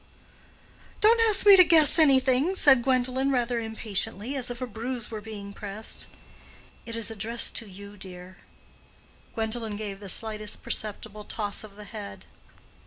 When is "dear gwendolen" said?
7.97-9.77